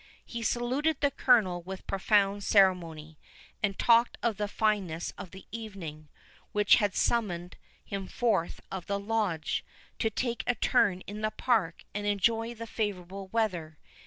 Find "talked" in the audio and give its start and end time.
3.77-4.17